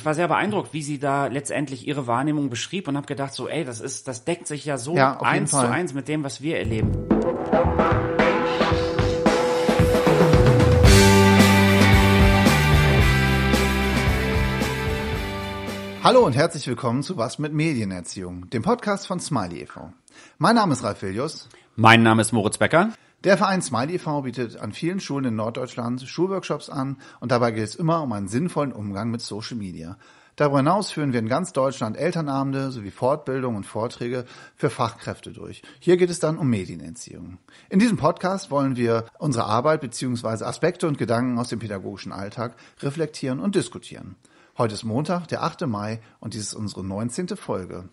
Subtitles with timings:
[0.00, 3.50] Ich war sehr beeindruckt, wie sie da letztendlich ihre Wahrnehmung beschrieb und habe gedacht, so,
[3.50, 6.40] ey, das ist, das deckt sich ja so Ja, eins zu eins mit dem, was
[6.40, 7.06] wir erleben.
[16.02, 19.92] Hallo und herzlich willkommen zu Was mit Medienerziehung, dem Podcast von Smiley e.V.
[20.38, 21.50] Mein Name ist Ralf Vilius.
[21.76, 22.94] Mein Name ist Moritz Becker.
[23.22, 24.22] Der Verein Smiley e.V.
[24.22, 28.28] bietet an vielen Schulen in Norddeutschland Schulworkshops an und dabei geht es immer um einen
[28.28, 29.98] sinnvollen Umgang mit Social Media.
[30.36, 34.24] Darüber hinaus führen wir in ganz Deutschland Elternabende sowie Fortbildung und Vorträge
[34.56, 35.60] für Fachkräfte durch.
[35.80, 37.36] Hier geht es dann um Medienerziehung.
[37.68, 40.44] In diesem Podcast wollen wir unsere Arbeit bzw.
[40.44, 44.16] Aspekte und Gedanken aus dem pädagogischen Alltag reflektieren und diskutieren.
[44.56, 45.66] Heute ist Montag, der 8.
[45.66, 47.36] Mai und dies ist unsere 19.
[47.36, 47.90] Folge.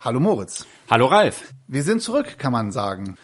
[0.00, 0.66] Hallo Moritz.
[0.90, 1.54] Hallo Ralf.
[1.66, 3.16] Wir sind zurück, kann man sagen.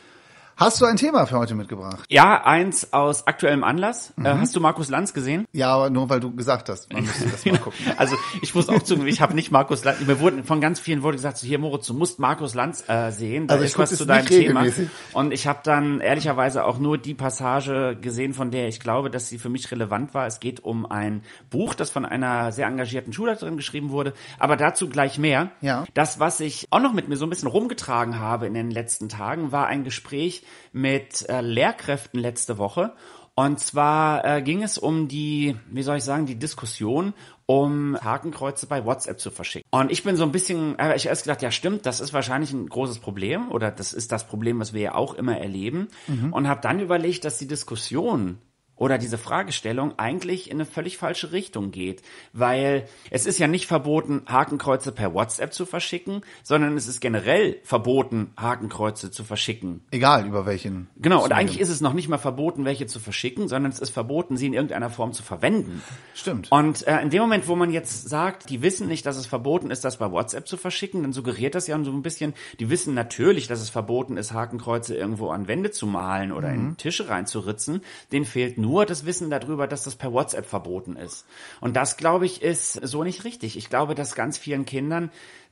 [0.61, 2.05] Hast du ein Thema für heute mitgebracht?
[2.11, 4.13] Ja, eins aus aktuellem Anlass.
[4.17, 4.27] Mhm.
[4.27, 5.47] Äh, hast du Markus Lanz gesehen?
[5.53, 7.79] Ja, aber nur weil du gesagt hast, man müsste das mal gucken.
[7.97, 10.01] Also ich muss auch zugeben, ich habe nicht Markus Lanz.
[10.01, 13.11] Mir wurden von ganz vielen wurde gesagt, so hier Moritz, du musst Markus Lanz äh,
[13.11, 13.47] sehen.
[13.47, 14.67] Da Also ich ist was zu deinem nicht Thema.
[15.15, 19.31] Und ich habe dann ehrlicherweise auch nur die Passage gesehen, von der ich glaube, dass
[19.31, 20.27] sie für mich relevant war.
[20.27, 24.13] Es geht um ein Buch, das von einer sehr engagierten Schulleiterin geschrieben wurde.
[24.39, 25.53] Aber dazu gleich mehr.
[25.63, 25.87] Ja.
[25.95, 29.09] Das, was ich auch noch mit mir so ein bisschen rumgetragen habe in den letzten
[29.09, 30.43] Tagen, war ein Gespräch
[30.73, 32.93] mit äh, Lehrkräften letzte Woche.
[33.35, 37.15] Und zwar äh, ging es um die, wie soll ich sagen, die Diskussion
[37.47, 39.67] um Hakenkreuze bei WhatsApp zu verschicken.
[39.73, 42.13] Und ich bin so ein bisschen, äh, ich hab erst gedacht, ja stimmt, das ist
[42.13, 45.89] wahrscheinlich ein großes Problem oder das ist das Problem, was wir ja auch immer erleben.
[46.31, 48.39] Und habe dann überlegt, dass die Diskussion
[48.81, 52.01] oder diese Fragestellung eigentlich in eine völlig falsche Richtung geht.
[52.33, 57.59] Weil es ist ja nicht verboten, Hakenkreuze per WhatsApp zu verschicken, sondern es ist generell
[57.63, 59.83] verboten, Hakenkreuze zu verschicken.
[59.91, 60.89] Egal über welchen.
[60.97, 63.91] Genau, und eigentlich ist es noch nicht mal verboten, welche zu verschicken, sondern es ist
[63.91, 65.83] verboten, sie in irgendeiner Form zu verwenden.
[66.15, 66.51] Stimmt.
[66.51, 69.71] Und äh, in dem Moment, wo man jetzt sagt, die wissen nicht, dass es verboten
[69.71, 72.95] ist, das bei WhatsApp zu verschicken, dann suggeriert das ja so ein bisschen, die wissen
[72.95, 77.83] natürlich, dass es verboten ist, Hakenkreuze irgendwo an Wände zu malen oder in Tische reinzuritzen.
[78.11, 81.27] Denen fehlt nur das Wissen darüber, dass das per WhatsApp verboten ist.
[81.61, 83.57] Und das, glaube ich, ist so nicht richtig.
[83.57, 85.11] Ich glaube, dass ganz vielen Kindern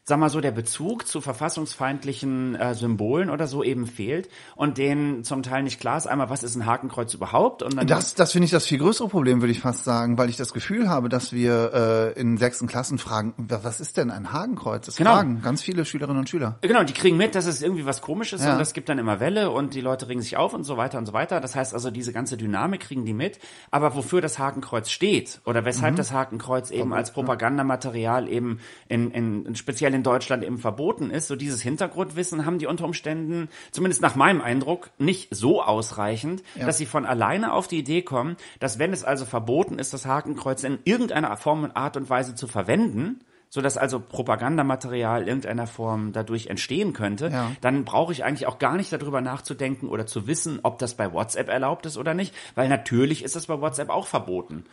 [0.08, 5.22] sag mal so, der Bezug zu verfassungsfeindlichen äh, Symbolen oder so eben fehlt und denen
[5.24, 7.62] zum Teil nicht klar ist, einmal, was ist ein Hakenkreuz überhaupt?
[7.62, 10.28] Und dann Das, das finde ich das viel größere Problem, würde ich fast sagen, weil
[10.30, 14.10] ich das Gefühl habe, dass wir äh, in sechsten Klassen fragen, wa- was ist denn
[14.10, 14.86] ein Hakenkreuz?
[14.86, 15.14] Das Genau.
[15.14, 16.58] fragen ganz viele Schülerinnen und Schüler.
[16.62, 18.52] Genau, die kriegen mit, dass es irgendwie was komisches Ja.
[18.52, 20.98] und das gibt dann immer Welle und die Leute regen sich auf und so weiter
[20.98, 21.40] und so weiter.
[21.40, 23.38] Das heißt also, diese ganze Dynamik kriegen die mit.
[23.70, 28.58] Aber wofür das Hakenkreuz steht oder weshalb das Hakenkreuz eben als Propagandamaterial eben
[28.88, 32.84] in, in, in speziell in Deutschland eben verboten ist, so dieses Hintergrundwissen haben die unter
[32.84, 38.02] Umständen, zumindest nach meinem Eindruck, nicht so ausreichend, dass sie von alleine auf die Idee
[38.02, 42.08] kommen, dass wenn es also verboten ist, das Hakenkreuz in irgendeiner Form und Art und
[42.08, 43.20] Weise zu verwenden,
[43.50, 47.50] so dass also Propagandamaterial irgendeiner Form dadurch entstehen könnte, Ja.
[47.60, 51.12] dann brauche ich eigentlich auch gar nicht darüber nachzudenken oder zu wissen, ob das bei
[51.12, 54.64] WhatsApp erlaubt ist oder nicht, weil natürlich ist es bei WhatsApp auch verboten.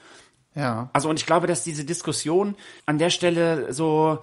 [0.55, 0.89] Ja.
[0.93, 2.55] Also und ich glaube, dass diese Diskussion
[2.85, 4.19] an der Stelle so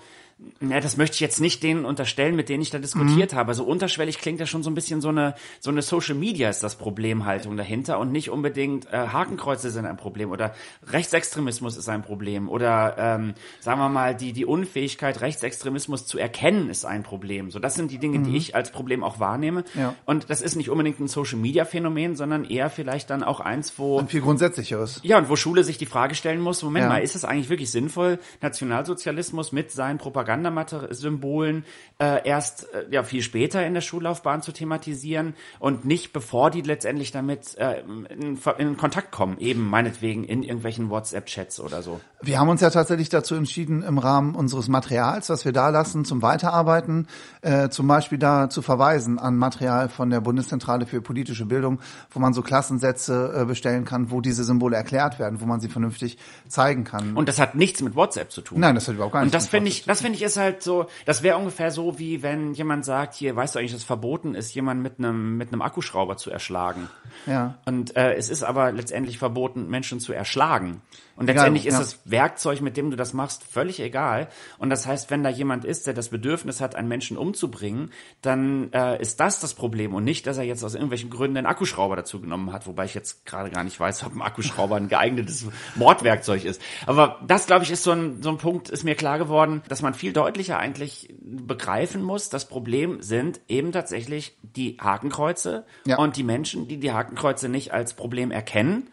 [0.61, 3.55] ja, das möchte ich jetzt nicht denen unterstellen, mit denen ich da diskutiert habe.
[3.55, 6.63] So unterschwellig klingt ja schon so ein bisschen so eine so eine Social Media ist
[6.63, 10.55] das Problemhaltung dahinter und nicht unbedingt äh, Hakenkreuze sind ein Problem oder
[10.91, 16.71] Rechtsextremismus ist ein Problem oder ähm, sagen wir mal die die Unfähigkeit Rechtsextremismus zu erkennen
[16.71, 17.51] ist ein Problem.
[17.51, 19.65] So das sind die Dinge, die ich als Problem auch wahrnehme.
[19.75, 19.95] Ja.
[20.05, 23.79] Und das ist nicht unbedingt ein Social Media Phänomen, sondern eher vielleicht dann auch eins,
[23.79, 25.01] wo Und viel Grundsätzlicheres.
[25.03, 26.89] ja, und wo Schule sich die Frage stellen muss, Moment Ja.
[26.89, 29.99] mal, ist es eigentlich wirklich sinnvoll, Nationalsozialismus mit seinen
[30.33, 31.65] Propagandasymbolen
[31.99, 36.63] äh, erst äh, ja viel später in der Schullaufbahn zu thematisieren und nicht bevor die
[36.63, 42.01] letztendlich damit äh, in, in Kontakt kommen, eben meinetwegen in irgendwelchen WhatsApp-Chats oder so.
[42.23, 46.05] Wir haben uns ja tatsächlich dazu entschieden, im Rahmen unseres Materials, was wir da lassen,
[46.05, 47.09] zum Weiterarbeiten,
[47.43, 52.21] äh, zum Beispiel da zu verweisen an Material von der Bundeszentrale für politische Bildung, wo
[52.21, 56.19] man so Klassensätze äh, bestellen kann, wo diese Symbole erklärt werden, wo man sie vernünftig
[56.49, 57.17] zeigen kann.
[57.17, 58.61] Und das hat nichts mit WhatsApp zu tun.
[58.61, 60.37] Nein, das hat überhaupt gar Und nichts das mit finde ich, das finde ich ist
[60.37, 63.81] halt so, das wäre ungefähr so, wie wenn jemand sagt, hier, weißt du eigentlich, dass
[63.81, 66.89] es verboten ist, jemand mit einem, mit einem Akkuschrauber zu erschlagen.
[67.27, 67.59] Ja.
[67.65, 70.83] Und äh, es ist aber letztendlich verboten, Menschen zu erschlagen.
[71.17, 71.73] Und letztendlich ja.
[71.73, 74.29] ist das Werkzeug, mit dem du das machst, völlig egal.
[74.59, 77.91] Und das heißt, wenn da jemand ist, der das Bedürfnis hat, einen Menschen umzubringen,
[78.23, 81.47] dann äh, ist das das Problem und nicht, dass er jetzt aus irgendwelchen Gründen einen
[81.47, 84.89] Akkuschrauber dazu genommen hat, wobei ich jetzt gerade gar nicht weiß, ob ein Akkuschrauber ein
[84.89, 86.63] geeignetes Mordwerkzeug ist.
[86.87, 89.83] Aber das, glaube ich, ist so ein, so ein Punkt, ist mir klar geworden, dass
[89.83, 95.99] man viel deutlicher eigentlich begreifen muss, das Problem sind eben tatsächlich die Hakenkreuze Ja.
[95.99, 98.89] und die Menschen, die die Hakenkreuze nicht als Problem erkennen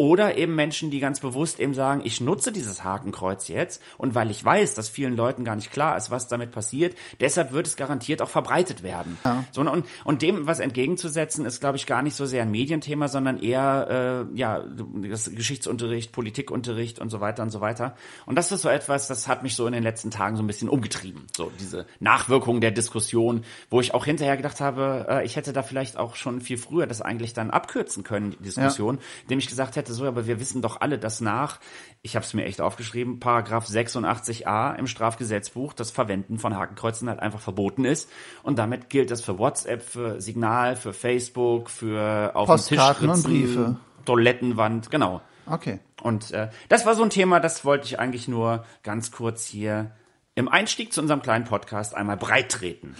[0.00, 4.30] Oder eben Menschen, die ganz bewusst eben sagen, ich nutze dieses Hakenkreuz jetzt und weil
[4.30, 7.76] ich weiß, dass vielen Leuten gar nicht klar ist, was damit passiert, deshalb wird es
[7.76, 9.18] garantiert auch verbreitet werden.
[9.26, 9.44] Ja.
[9.52, 13.08] So, und, und dem was entgegenzusetzen, ist, glaube ich, gar nicht so sehr ein Medienthema,
[13.08, 14.64] sondern eher äh, ja
[15.02, 17.94] das Geschichtsunterricht, Politikunterricht und so weiter und so weiter.
[18.24, 20.46] Und das ist so etwas, das hat mich so in den letzten Tagen so ein
[20.46, 21.26] bisschen umgetrieben.
[21.36, 25.62] So diese Nachwirkungen der Diskussion, wo ich auch hinterher gedacht habe, äh, ich hätte da
[25.62, 29.02] vielleicht auch schon viel früher das eigentlich dann abkürzen können, die Diskussion, ja.
[29.24, 31.60] indem ich gesagt hätte, so, aber wir wissen doch alle, dass nach,
[32.02, 37.20] ich habe es mir echt aufgeschrieben, Paragraph 86a im Strafgesetzbuch das Verwenden von Hakenkreuzen halt
[37.20, 38.10] einfach verboten ist.
[38.42, 43.76] Und damit gilt das für WhatsApp, für Signal, für Facebook, für auf Postkarten und Briefe.
[44.04, 45.20] Toilettenwand, genau.
[45.46, 45.80] Okay.
[46.02, 49.90] Und äh, das war so ein Thema, das wollte ich eigentlich nur ganz kurz hier
[50.34, 52.94] im Einstieg zu unserem kleinen Podcast einmal breit treten.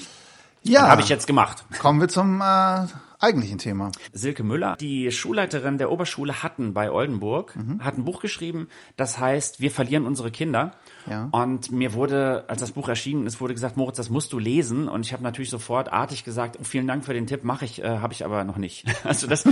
[0.63, 0.89] Ja.
[0.89, 1.65] Habe ich jetzt gemacht.
[1.79, 2.87] Kommen wir zum äh,
[3.21, 3.93] eigentlichen Thema.
[4.13, 7.85] Silke Müller, die Schulleiterin der Oberschule Hatten bei Oldenburg, mhm.
[7.85, 10.73] hat ein Buch geschrieben, das heißt Wir verlieren unsere Kinder.
[11.09, 11.29] Ja.
[11.33, 14.89] Und mir wurde, als das Buch erschienen ist, wurde gesagt, Moritz, das musst du lesen.
[14.89, 17.83] Und ich habe natürlich sofort artig gesagt, oh, vielen Dank für den Tipp, mache ich,
[17.83, 18.87] äh, habe ich aber noch nicht.
[19.11, 19.45] Also das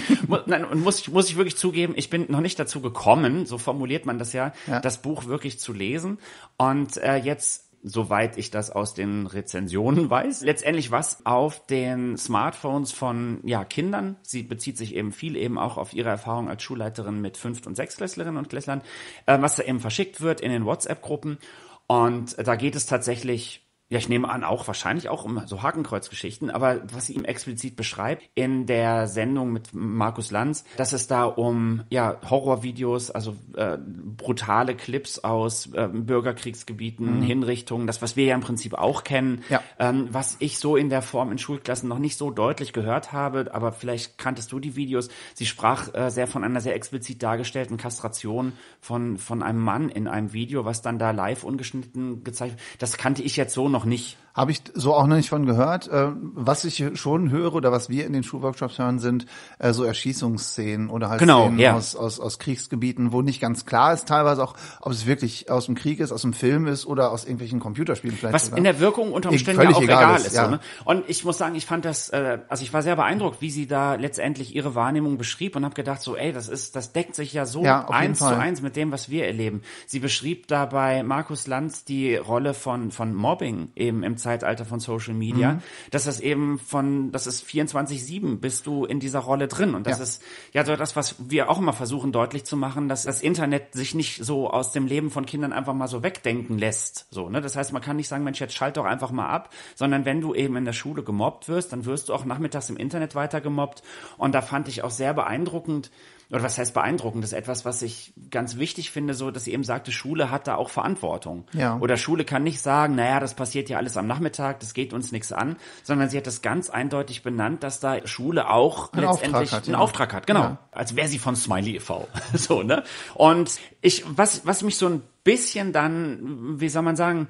[0.47, 4.07] nein, muss ich muss ich wirklich zugeben, ich bin noch nicht dazu gekommen, so formuliert
[4.07, 4.79] man das ja, ja.
[4.79, 6.19] das Buch wirklich zu lesen.
[6.59, 10.43] Und äh, jetzt soweit ich das aus den Rezensionen weiß.
[10.43, 14.17] Letztendlich was auf den Smartphones von ja, Kindern.
[14.23, 17.77] Sie bezieht sich eben viel eben auch auf ihre Erfahrung als Schulleiterin mit Fünft- und
[17.77, 18.83] Sechstklässlerinnen und Klässlern,
[19.27, 21.39] äh, was da eben verschickt wird in den WhatsApp-Gruppen.
[21.87, 26.51] Und da geht es tatsächlich ja, ich nehme an, auch wahrscheinlich auch um so Hakenkreuzgeschichten,
[26.51, 31.25] aber was sie ihm explizit beschreibt in der Sendung mit Markus Lanz, dass es da
[31.25, 37.23] um ja Horrorvideos, also äh, brutale Clips aus äh, Bürgerkriegsgebieten, mhm.
[37.23, 39.63] Hinrichtungen, das was wir ja im Prinzip auch kennen, ja.
[39.79, 43.49] ähm, was ich so in der Form in Schulklassen noch nicht so deutlich gehört habe,
[43.55, 45.09] aber vielleicht kanntest du die Videos.
[45.33, 48.53] Sie sprach äh, sehr von einer sehr explizit dargestellten Kastration
[48.83, 52.61] von von einem Mann in einem Video, was dann da live ungeschnitten gezeigt.
[52.79, 54.17] Das kannte ich jetzt so noch noch nicht.
[54.39, 55.89] Habe ich so auch noch nicht von gehört.
[55.89, 59.27] Äh, was ich schon höre oder was wir in den Schulworkshops hören, sind
[59.59, 61.75] äh, so Erschießungsszenen oder halt genau, Szenen ja.
[61.75, 65.67] aus, aus, aus Kriegsgebieten, wo nicht ganz klar ist teilweise auch, ob es wirklich aus
[65.67, 68.35] dem Krieg ist, aus dem Film ist oder aus irgendwelchen Computerspielen vielleicht.
[68.35, 68.59] Was sogar.
[68.59, 70.27] in der Wirkung unter Umständen ja auch egal, egal ist.
[70.29, 70.45] ist ja.
[70.45, 70.61] so, ne?
[70.85, 73.67] Und ich muss sagen, ich fand das, äh, also ich war sehr beeindruckt, wie sie
[73.67, 77.33] da letztendlich ihre Wahrnehmung beschrieb und habe gedacht, so, ey, das ist, das deckt sich
[77.33, 79.63] ja so eins zu eins mit dem, was wir erleben.
[79.87, 85.15] Sie beschrieb dabei Markus Lanz die Rolle von, von Mobbing eben im Zeitalter von Social
[85.15, 85.63] Media, mhm.
[85.91, 89.75] dass das eben von, das ist 24-7 bist du in dieser Rolle drin.
[89.75, 90.05] Und das ja.
[90.05, 90.23] ist
[90.53, 93.95] ja so das, was wir auch immer versuchen deutlich zu machen, dass das Internet sich
[93.95, 97.07] nicht so aus dem Leben von Kindern einfach mal so wegdenken lässt.
[97.11, 97.41] So, ne?
[97.41, 100.21] Das heißt, man kann nicht sagen, Mensch, jetzt schalt doch einfach mal ab, sondern wenn
[100.21, 103.41] du eben in der Schule gemobbt wirst, dann wirst du auch nachmittags im Internet weiter
[103.41, 103.83] gemobbt.
[104.19, 105.91] Und da fand ich auch sehr beeindruckend,
[106.31, 107.25] oder was heißt beeindruckend?
[107.25, 110.47] Das ist etwas, was ich ganz wichtig finde, so, dass sie eben sagte, Schule hat
[110.47, 111.47] da auch Verantwortung.
[111.55, 111.79] Ja.
[111.79, 115.11] Oder Schule kann nicht sagen, naja, das passiert ja alles am Nachmittag, das geht uns
[115.11, 119.35] nichts an, sondern sie hat das ganz eindeutig benannt, dass da Schule auch einen letztendlich
[119.35, 119.79] Auftrag hat, einen ja.
[119.79, 120.41] Auftrag hat, genau.
[120.41, 120.59] Ja.
[120.73, 122.07] Als wäre sie von Smiley e.V.
[122.35, 122.83] so, ne?
[123.15, 127.29] Und ich, was, was mich so ein bisschen dann, wie soll man sagen,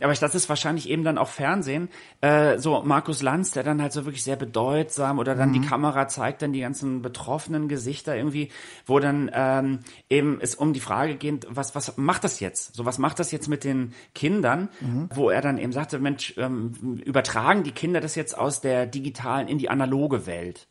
[0.00, 1.88] aber das ist wahrscheinlich eben dann auch Fernsehen,
[2.20, 5.54] äh, so Markus Lanz, der dann halt so wirklich sehr bedeutsam oder dann mhm.
[5.54, 8.50] die Kamera zeigt dann die ganzen betroffenen Gesichter irgendwie,
[8.86, 12.74] wo dann ähm, eben es um die Frage geht, was, was macht das jetzt?
[12.74, 14.68] So, was macht das jetzt mit den Kindern?
[14.80, 15.08] Mhm.
[15.14, 19.48] Wo er dann eben sagte, Mensch, ähm, übertragen die Kinder das jetzt aus der digitalen
[19.48, 20.68] in die analoge Welt?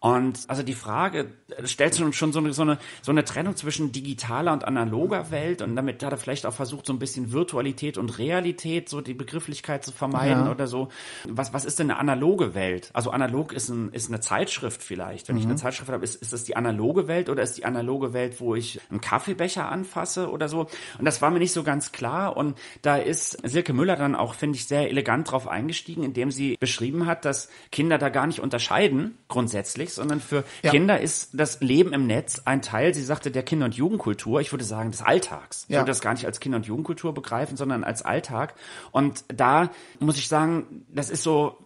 [0.00, 1.26] Und also die Frage
[1.64, 5.60] stellt schon, schon so, eine, so, eine, so eine Trennung zwischen digitaler und analoger Welt
[5.60, 9.12] und damit hat er vielleicht auch versucht, so ein bisschen Virtualität und Realität, so die
[9.12, 10.50] Begrifflichkeit zu vermeiden ja.
[10.50, 10.88] oder so.
[11.28, 12.88] Was, was ist denn eine analoge Welt?
[12.94, 15.28] Also analog ist, ein, ist eine Zeitschrift vielleicht.
[15.28, 15.40] Wenn mhm.
[15.40, 18.40] ich eine Zeitschrift habe, ist, ist das die analoge Welt oder ist die analoge Welt,
[18.40, 20.60] wo ich einen Kaffeebecher anfasse oder so?
[20.98, 22.38] Und das war mir nicht so ganz klar.
[22.38, 26.56] Und da ist Silke Müller dann auch, finde ich, sehr elegant drauf eingestiegen, indem sie
[26.58, 30.70] beschrieben hat, dass Kinder da gar nicht unterscheiden, grundsätzlich nicht, sondern für ja.
[30.70, 34.52] Kinder ist das Leben im Netz ein Teil, sie sagte, der Kinder- und Jugendkultur, ich
[34.52, 35.64] würde sagen, des Alltags.
[35.68, 35.80] Ich ja.
[35.80, 38.54] würde das gar nicht als Kinder- und Jugendkultur begreifen, sondern als Alltag.
[38.92, 41.58] Und da muss ich sagen, das ist so,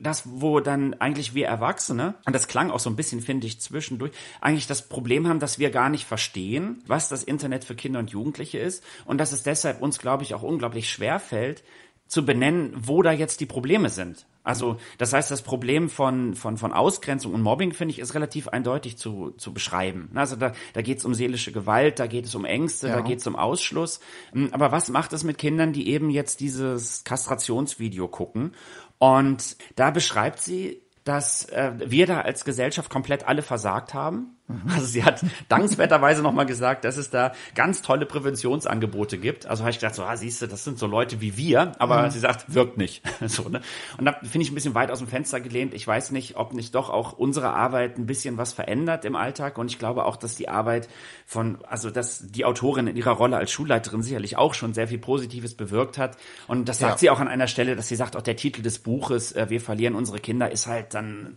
[0.00, 3.60] das, wo dann eigentlich wir Erwachsene, und das klang auch so ein bisschen, finde ich,
[3.60, 7.98] zwischendurch, eigentlich das Problem haben, dass wir gar nicht verstehen, was das Internet für Kinder
[7.98, 11.64] und Jugendliche ist und dass es deshalb uns, glaube ich, auch unglaublich schwer fällt,
[12.06, 14.26] zu benennen, wo da jetzt die Probleme sind.
[14.48, 18.48] Also das heißt, das Problem von, von, von Ausgrenzung und Mobbing, finde ich, ist relativ
[18.48, 20.10] eindeutig zu, zu beschreiben.
[20.14, 22.96] Also da, da geht es um seelische Gewalt, da geht es um Ängste, ja.
[22.96, 24.00] da geht es um Ausschluss.
[24.32, 28.52] Hm, aber was macht es mit Kindern, die eben jetzt dieses Kastrationsvideo gucken?
[28.96, 34.37] Und da beschreibt sie, dass äh, wir da als Gesellschaft komplett alle versagt haben.
[34.68, 39.44] Also sie hat dankenswerterweise nochmal gesagt, dass es da ganz tolle Präventionsangebote gibt.
[39.46, 42.04] Also habe ich gedacht, so, ah, siehst du, das sind so Leute wie wir, aber
[42.04, 42.10] mhm.
[42.10, 43.02] sie sagt, wirkt nicht.
[43.26, 43.60] so, ne?
[43.98, 45.74] Und da finde ich ein bisschen weit aus dem Fenster gelehnt.
[45.74, 49.58] Ich weiß nicht, ob nicht doch auch unsere Arbeit ein bisschen was verändert im Alltag.
[49.58, 50.88] Und ich glaube auch, dass die Arbeit
[51.26, 54.98] von, also dass die Autorin in ihrer Rolle als Schulleiterin sicherlich auch schon sehr viel
[54.98, 56.16] Positives bewirkt hat.
[56.46, 56.98] Und das sagt ja.
[56.98, 59.60] sie auch an einer Stelle, dass sie sagt, auch der Titel des Buches, äh, Wir
[59.60, 61.36] verlieren unsere Kinder, ist halt dann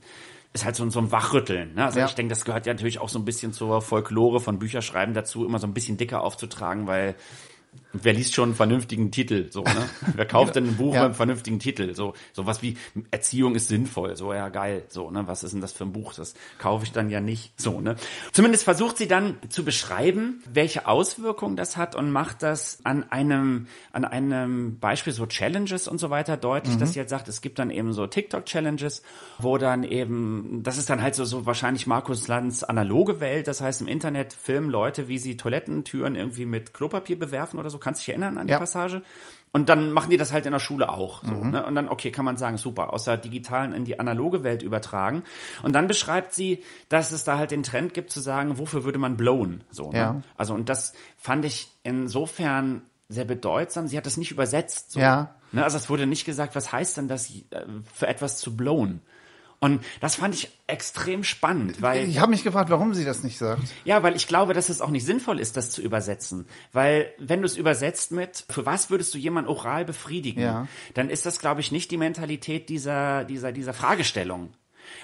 [0.53, 1.75] ist halt so, so ein Wachrütteln.
[1.75, 1.85] Ne?
[1.85, 2.05] Also ja.
[2.05, 5.45] ich denke, das gehört ja natürlich auch so ein bisschen zur Folklore von Bücherschreiben dazu,
[5.45, 7.15] immer so ein bisschen dicker aufzutragen, weil
[7.93, 9.51] Wer liest schon einen vernünftigen Titel?
[9.51, 9.89] So, ne?
[10.15, 11.01] Wer kauft denn ein Buch ja.
[11.01, 11.93] mit einem vernünftigen Titel?
[11.93, 12.77] So, so was wie
[13.11, 14.15] Erziehung ist sinnvoll.
[14.15, 14.83] So, ja, geil.
[14.87, 15.27] So, ne?
[15.27, 16.13] Was ist denn das für ein Buch?
[16.13, 17.59] Das kaufe ich dann ja nicht.
[17.59, 17.95] So, ne?
[18.31, 23.67] Zumindest versucht sie dann zu beschreiben, welche Auswirkungen das hat und macht das an einem,
[23.91, 26.79] an einem Beispiel so Challenges und so weiter deutlich, mhm.
[26.79, 29.01] dass sie jetzt sagt, es gibt dann eben so TikTok-Challenges,
[29.37, 33.47] wo dann eben, das ist dann halt so, so wahrscheinlich Markus Lanz analoge Welt.
[33.47, 37.80] Das heißt, im Internet filmen Leute, wie sie Toilettentüren irgendwie mit Klopapier bewerfen oder so.
[37.81, 38.59] Kannst dich erinnern an die ja.
[38.59, 39.01] Passage?
[39.53, 41.23] Und dann machen die das halt in der Schule auch.
[41.25, 41.51] So, mhm.
[41.51, 41.65] ne?
[41.65, 45.23] Und dann, okay, kann man sagen, super, aus der digitalen in die analoge Welt übertragen.
[45.61, 48.97] Und dann beschreibt sie, dass es da halt den Trend gibt zu sagen, wofür würde
[48.97, 49.65] man blowen?
[49.69, 49.97] So, ne?
[49.97, 50.21] ja.
[50.37, 53.87] Also, und das fand ich insofern sehr bedeutsam.
[53.87, 54.91] Sie hat das nicht übersetzt.
[54.91, 55.01] So.
[55.01, 55.35] Ja.
[55.51, 55.63] Ne?
[55.63, 59.01] Also es wurde nicht gesagt, was heißt denn das, äh, für etwas zu blowen?
[59.63, 63.37] Und das fand ich extrem spannend, weil ich habe mich gefragt, warum sie das nicht
[63.37, 63.61] sagt.
[63.85, 67.41] Ja, weil ich glaube, dass es auch nicht sinnvoll ist, das zu übersetzen, weil wenn
[67.41, 70.67] du es übersetzt mit für was würdest du jemanden oral befriedigen, ja.
[70.95, 74.51] dann ist das glaube ich nicht die Mentalität dieser dieser dieser Fragestellung.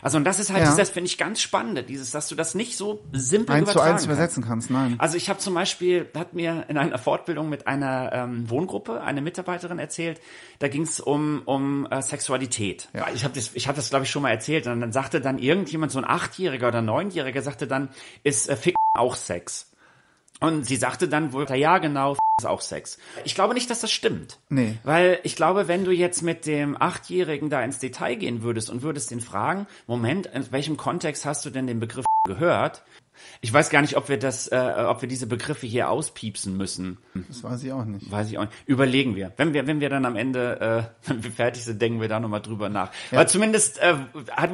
[0.01, 0.75] Also und das ist halt, ja.
[0.75, 4.05] das finde ich ganz spannend, dieses, dass du das nicht so simpel eins zu eins
[4.05, 4.69] übersetzen kannst.
[4.69, 4.95] Nein.
[4.97, 9.21] Also ich habe zum Beispiel, hat mir in einer Fortbildung mit einer ähm, Wohngruppe eine
[9.21, 10.21] Mitarbeiterin erzählt,
[10.59, 12.89] da ging es um um äh, Sexualität.
[12.93, 13.07] Ja.
[13.13, 15.39] Ich habe das, ich habe das glaube ich schon mal erzählt und dann sagte dann
[15.39, 17.89] irgendjemand, so ein achtjähriger oder neunjähriger, sagte dann,
[18.23, 19.71] ist äh, Fick auch Sex.
[20.39, 22.99] Und sie sagte dann wohl, ja genau, ist auch Sex.
[23.25, 24.37] Ich glaube nicht, dass das stimmt.
[24.49, 24.77] Nee.
[24.83, 28.83] Weil ich glaube, wenn du jetzt mit dem Achtjährigen da ins Detail gehen würdest und
[28.83, 32.83] würdest ihn fragen, Moment, in welchem Kontext hast du denn den Begriff gehört?
[33.41, 36.97] Ich weiß gar nicht, ob wir das, äh, ob wir diese Begriffe hier auspiepsen müssen.
[37.27, 38.09] Das weiß ich auch nicht.
[38.11, 38.53] Weiß ich auch nicht.
[38.65, 39.31] Überlegen wir.
[39.37, 42.19] Wenn wir, wenn wir dann am Ende, äh, wenn wir fertig sind, denken wir da
[42.19, 42.91] nochmal drüber nach.
[43.11, 43.19] Ja.
[43.19, 43.95] Aber zumindest äh,
[44.31, 44.51] hat,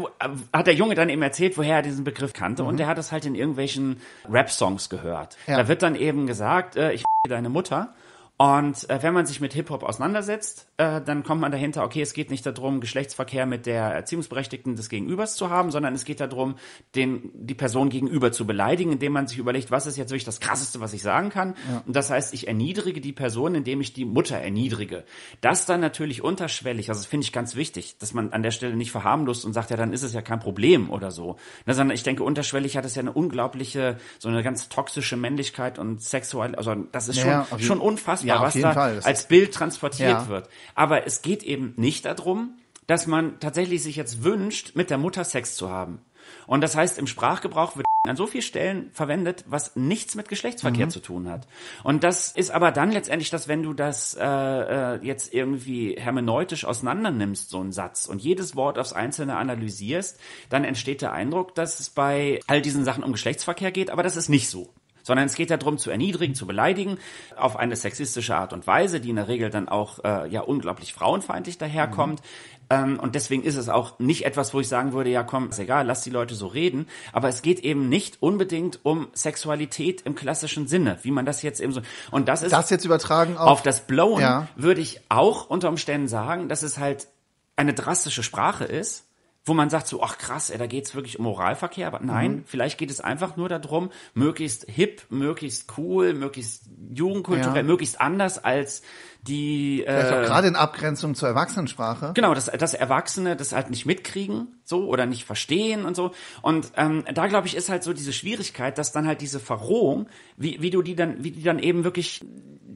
[0.51, 2.70] hat der Junge dann eben erzählt, woher er diesen Begriff kannte mhm.
[2.70, 3.98] und er hat es halt in irgendwelchen
[4.30, 5.38] Rap-Songs gehört.
[5.48, 5.58] Ja.
[5.58, 7.94] Da wird dann eben gesagt, äh, ich deine Mutter.
[8.38, 12.13] Und äh, wenn man sich mit Hip-Hop auseinandersetzt, äh, dann kommt man dahinter, okay, es
[12.13, 16.56] geht nicht darum, Geschlechtsverkehr mit der Erziehungsberechtigten des Gegenübers zu haben, sondern es geht darum,
[16.96, 20.40] den, die Person gegenüber zu beleidigen, indem man sich überlegt, was ist jetzt wirklich das
[20.40, 21.54] Krasseste, was ich sagen kann.
[21.72, 21.84] Ja.
[21.86, 25.04] Und das heißt, ich erniedrige die Person, indem ich die Mutter erniedrige.
[25.42, 28.75] Das dann natürlich unterschwellig, also das finde ich ganz wichtig, dass man an der Stelle
[28.75, 31.36] nicht verharmlost und sagt, ja, dann ist es ja kein Problem oder so.
[31.68, 35.78] Na, sondern ich denke, unterschwellig hat es ja eine unglaubliche, so eine ganz toxische Männlichkeit
[35.78, 39.00] und sexuell, also das ist ja, schon, schon unfassbar ja, was da Fall.
[39.03, 40.27] als Bild transportiert ja.
[40.27, 40.50] wird.
[40.75, 45.24] Aber es geht eben nicht darum, dass man tatsächlich sich jetzt wünscht, mit der Mutter
[45.24, 46.00] Sex zu haben.
[46.48, 50.88] Und das heißt, im Sprachgebrauch wird an so vielen Stellen verwendet, was nichts mit Geschlechtsverkehr
[50.88, 50.92] mhm.
[50.92, 51.48] zu tun hat.
[51.84, 56.65] Und das ist aber dann letztendlich das, wenn du das äh, äh, jetzt irgendwie hermeneutisch
[56.65, 61.56] auseinander nimmst, so einen Satz, und jedes Wort aufs Einzelne analysierst, dann entsteht der Eindruck,
[61.56, 64.74] dass es bei all diesen Sachen um Geschlechtsverkehr geht, aber das ist nicht so
[65.04, 66.98] sondern es geht darum, zu erniedrigen, zu beleidigen,
[67.36, 70.94] auf eine sexistische Art und Weise, die in der Regel dann auch äh, ja unglaublich
[70.94, 72.22] frauenfeindlich daherkommt.
[72.22, 72.26] Mhm.
[72.70, 75.60] Ähm, und deswegen ist es auch nicht etwas, wo ich sagen würde, ja komm, ist
[75.60, 76.88] egal, lass die Leute so reden.
[77.12, 81.60] Aber es geht eben nicht unbedingt um Sexualität im klassischen Sinne, wie man das jetzt
[81.60, 81.82] eben so.
[82.10, 84.48] Und das ist das jetzt übertragen auf, auf das Blowen ja.
[84.56, 87.08] würde ich auch unter Umständen sagen, dass es halt
[87.56, 89.06] eine drastische Sprache ist
[89.46, 92.44] wo man sagt so, ach krass, ey, da geht's wirklich um Moralverkehr, aber nein, mhm.
[92.46, 97.64] vielleicht geht es einfach nur darum, möglichst hip, möglichst cool, möglichst jugendkulturell, ja.
[97.64, 98.84] möglichst anders als
[99.28, 102.12] die äh, gerade in Abgrenzung zur Erwachsenensprache.
[102.14, 106.12] Genau, dass das Erwachsene das halt nicht mitkriegen, so oder nicht verstehen und so.
[106.42, 110.08] Und ähm, da glaube ich ist halt so diese Schwierigkeit, dass dann halt diese Verrohung,
[110.36, 112.22] wie, wie du die dann, wie die dann eben wirklich,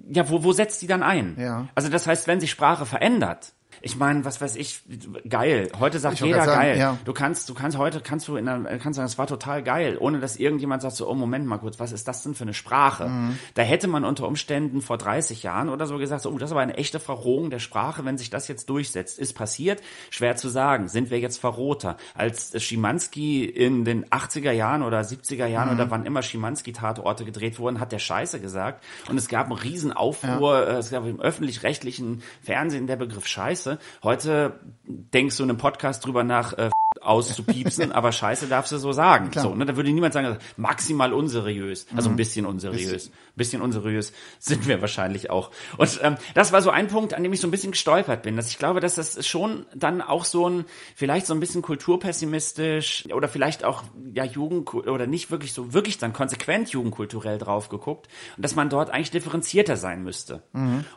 [0.10, 1.36] ja, wo, wo setzt die dann ein?
[1.38, 1.68] Ja.
[1.76, 4.82] Also das heißt, wenn sich Sprache verändert, ich meine, was weiß ich,
[5.28, 5.70] geil.
[5.80, 6.78] Heute sagt jeder sagen, geil.
[6.78, 6.98] Ja.
[7.06, 9.98] Du kannst, du kannst heute kannst du in der, kannst sagen, es war total geil,
[10.00, 12.54] ohne dass irgendjemand sagt so, oh Moment mal kurz, was ist das denn für eine
[12.54, 13.08] Sprache?
[13.08, 13.40] Mhm.
[13.54, 16.52] Da hätte man unter Umständen vor 30 Jahren oder so gesagt, so, oh, das ist
[16.54, 19.20] aber eine echte Verrohung der Sprache, wenn sich das jetzt durchsetzt.
[19.20, 19.82] Ist passiert?
[20.10, 20.88] Schwer zu sagen.
[20.88, 21.98] Sind wir jetzt Verroter?
[22.14, 25.76] Als Schimanski in den 80er Jahren oder 70er Jahren mhm.
[25.76, 28.84] oder wann immer Schimanski-Tatorte gedreht wurden, hat der Scheiße gesagt.
[29.10, 30.76] Und es gab einen riesen Aufruhr, ja.
[30.76, 33.67] Äh, es gab im öffentlich-rechtlichen Fernsehen der Begriff Scheiße
[34.04, 36.70] Heute denkst du in einem Podcast drüber nach, äh,
[37.02, 39.30] auszupiepsen, aber Scheiße darfst du so sagen.
[39.32, 39.46] Klar.
[39.46, 39.66] So, ne?
[39.66, 41.88] Da würde niemand sagen, maximal unseriös.
[41.96, 43.08] Also ein bisschen unseriös.
[43.08, 45.51] Ein bisschen unseriös sind wir wahrscheinlich auch.
[45.77, 48.36] Und ähm, das war so ein Punkt, an dem ich so ein bisschen gestolpert bin.
[48.36, 50.65] Dass ich glaube, dass das schon dann auch so ein,
[50.96, 55.98] vielleicht so ein bisschen kulturpessimistisch oder vielleicht auch ja Jugend oder nicht wirklich so wirklich
[55.98, 60.41] dann konsequent jugendkulturell drauf geguckt und dass man dort eigentlich differenzierter sein müsste.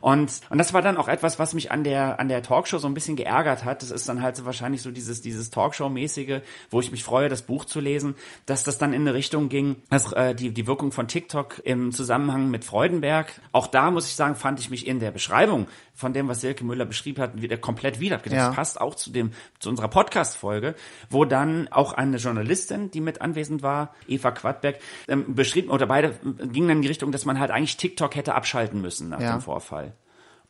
[0.00, 2.88] Und und das war dann auch etwas, was mich an der an der Talkshow so
[2.88, 3.82] ein bisschen geärgert hat.
[3.82, 7.42] Das ist dann halt so wahrscheinlich so dieses dieses Talkshow-mäßige, wo ich mich freue, das
[7.42, 8.14] Buch zu lesen,
[8.46, 11.92] dass das dann in eine Richtung ging, dass äh, die die Wirkung von TikTok im
[12.30, 13.40] Zusammenhang mit Freudenberg.
[13.52, 16.64] Auch da muss ich sagen, fand ich mich in der Beschreibung von dem, was Silke
[16.64, 18.18] Müller beschrieben hat, wieder komplett wieder.
[18.18, 18.50] Das Ja.
[18.52, 20.74] passt auch zu dem zu unserer Podcast-Folge,
[21.10, 24.76] wo dann auch eine Journalistin, die mit anwesend war, Eva Quadberg,
[25.08, 26.08] ähm, beschrieben oder beide
[26.38, 29.20] äh, gingen dann in die Richtung, dass man halt eigentlich TikTok hätte abschalten müssen nach
[29.20, 29.32] Ja.
[29.32, 29.92] dem Vorfall.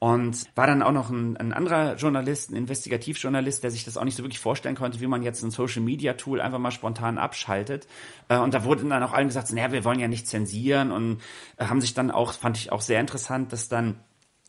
[0.01, 4.05] Und war dann auch noch ein, ein anderer Journalist, ein Investigativjournalist, der sich das auch
[4.05, 7.19] nicht so wirklich vorstellen konnte, wie man jetzt ein Social Media Tool einfach mal spontan
[7.19, 7.87] abschaltet.
[8.29, 11.21] Äh, Und da wurden dann auch allen gesagt, naja, wir wollen ja nicht zensieren und
[11.59, 14.01] äh, haben sich dann auch, fand ich auch sehr interessant, dass dann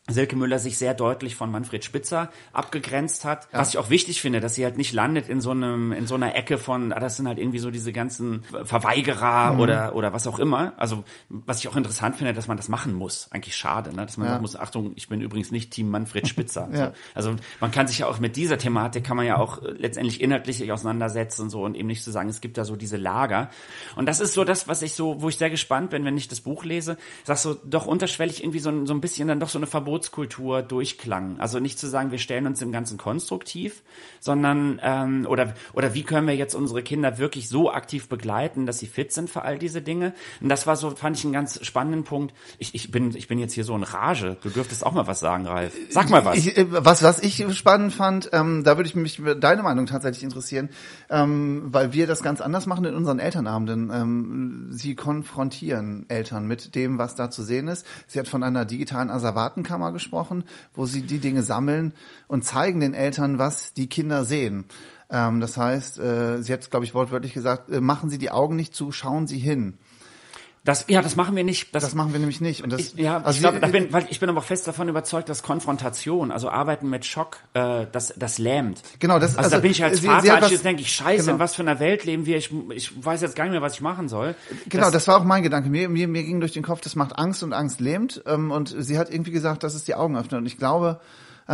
[0.10, 3.48] Silke Müller sich sehr deutlich von Manfred Spitzer abgegrenzt hat.
[3.52, 6.16] Was ich auch wichtig finde, dass sie halt nicht landet in so einem, in so
[6.16, 10.26] einer Ecke von, ah, das sind halt irgendwie so diese ganzen Verweigerer oder, oder was
[10.28, 10.74] auch immer.
[10.78, 13.28] Also, was ich auch interessant finde, dass man das machen muss.
[13.32, 14.06] Eigentlich schade, ne?
[14.06, 14.32] dass man Ja.
[14.34, 16.68] sagen muss, Achtung, ich bin übrigens nicht Team Manfred Spitzer.
[16.72, 16.88] Ja.
[16.88, 16.92] so.
[17.14, 20.22] Also, man kann sich ja auch mit dieser Thematik kann man ja auch äh, letztendlich
[20.22, 22.98] inhaltlich sich auseinandersetzen und so und eben nicht zu sagen, es gibt da so diese
[22.98, 23.50] Lager.
[23.96, 26.28] Und das ist so das, was ich so, wo ich sehr gespannt bin, wenn ich
[26.28, 29.50] das Buch lese, sagst so, doch unterschwellig irgendwie so ein, so ein bisschen dann doch
[29.50, 31.38] so eine Verbotskultur durchklang.
[31.40, 33.82] Also nicht zu sagen, wir stellen uns im Ganzen konstruktiv,
[34.22, 38.80] sondern ähm, oder oder wie können wir jetzt unsere Kinder wirklich so aktiv begleiten, dass
[38.80, 40.14] sie fit sind für all diese Dinge?
[40.40, 42.34] Und das war so, fand ich einen ganz spannenden Punkt.
[42.58, 44.38] Ich, ich bin ich bin jetzt hier so in Rage.
[44.42, 45.74] Du dürftest auch mal was sagen, Ralf.
[45.90, 46.38] Sag mal was.
[46.38, 50.24] Ich, äh, was, was ich spannend fand, ähm, da würde ich mich deine Meinung tatsächlich
[50.24, 50.70] interessieren,
[51.10, 53.92] ähm, weil wir das ganz anders machen in unseren Elternabenden.
[53.94, 57.86] Ähm, sie konfrontieren Eltern mit dem, was da zu sehen ist.
[58.08, 60.44] Sie hat von einer digitalen Asservatenkammer gesprochen,
[60.76, 61.94] wo sie die Dinge sammeln
[62.28, 64.66] und zeigen den Eltern, was die Kinder sehen.
[65.10, 68.56] Ähm, das heißt, äh, sie hat, glaube ich, wortwörtlich gesagt, äh, machen Sie die Augen
[68.56, 69.78] nicht zu, schauen Sie hin.
[70.64, 71.74] Das, ja, das machen wir nicht.
[71.74, 72.64] Das, Das machen wir nämlich nicht.
[72.64, 74.88] Und das, ich, ja, also ich, glaub, da bin, weil ich bin aber fest davon
[74.90, 78.80] überzeugt, dass Konfrontation, also Arbeiten mit Schock, äh, das, das lähmt.
[79.00, 80.66] Genau, das- also, da also, bin ich als sie- Vater, sie als ich was- jetzt
[80.66, 81.34] denke ich, scheiße, genau.
[81.34, 82.38] in was für einer Welt leben wir?
[82.38, 84.36] Ich, ich weiß jetzt gar nicht mehr, was ich machen soll.
[84.70, 85.68] Genau, das, war auch mein Gedanke.
[85.70, 88.22] Mir, mir, mir ging durch den Kopf, das macht Angst und Angst lähmt.
[88.28, 90.42] Ähm, und sie hat irgendwie gesagt, das ist die Augen öffnen.
[90.42, 91.00] Und ich glaube,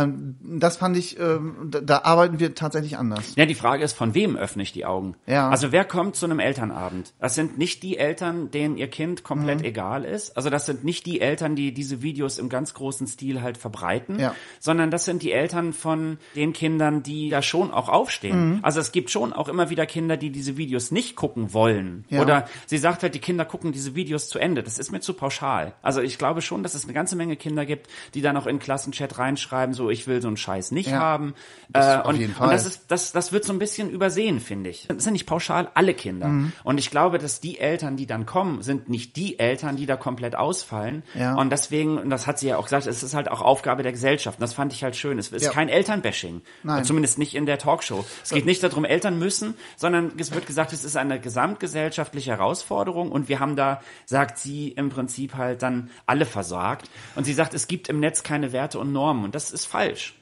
[0.06, 3.34] das fand ich, ähm, da, arbeiten wir tatsächlich anders.
[3.36, 5.16] Ja, die Frage ist, von wem öffne ich die Augen?
[5.26, 5.48] Ja.
[5.48, 7.14] Also wer kommt zu einem Elternabend?
[7.20, 9.64] Das sind nicht die Eltern, denen ihr Kind komplett Mhm.
[9.64, 10.36] egal ist.
[10.36, 14.18] Also das sind nicht die Eltern, die diese Videos im ganz großen Stil halt verbreiten,
[14.18, 14.34] Ja.
[14.60, 17.94] sondern das sind die Eltern von den Kindern, die da schon auch Mhm.
[17.94, 18.58] aufstehen.
[18.62, 22.04] Also es gibt schon auch immer wieder Kinder, die diese Videos nicht gucken wollen.
[22.08, 22.22] Ja.
[22.22, 24.62] Oder sie sagt halt, die Kinder gucken diese Videos zu Ende.
[24.62, 25.74] Das ist mir zu pauschal.
[25.82, 28.58] Also ich glaube schon, dass es eine ganze Menge Kinder gibt, die dann auch in
[28.58, 30.98] Klassenchat reinschreiben, so ich will so einen Scheiß nicht Ja.
[31.00, 31.34] haben.
[31.72, 34.86] Äh, und, und das ist das, das wird so ein bisschen übersehen, finde ich.
[34.88, 36.28] Das sind nicht pauschal alle Kinder.
[36.28, 36.52] Mhm.
[36.64, 39.96] Und ich glaube, dass die Eltern, die dann kommen, sind nicht die Eltern, die da
[39.96, 41.02] komplett ausfallen.
[41.14, 41.34] Ja.
[41.34, 43.92] Und deswegen, und das hat sie ja auch gesagt, es ist halt auch Aufgabe der
[43.92, 44.38] Gesellschaft.
[44.38, 45.18] Und das fand ich halt schön.
[45.18, 45.50] Es ist Ja.
[45.50, 46.42] kein Elternbashing.
[46.62, 46.84] Nein.
[46.84, 48.04] Zumindest nicht in der Talkshow.
[48.22, 53.10] Es geht nicht darum, Eltern müssen, sondern es wird gesagt, es ist eine gesamtgesellschaftliche Herausforderung.
[53.12, 56.88] Und wir haben da, sagt sie, im Prinzip halt dann alle versagt.
[57.14, 59.24] Und sie sagt, es gibt im Netz keine Werte und Normen.
[59.24, 59.77] Und das ist falsch.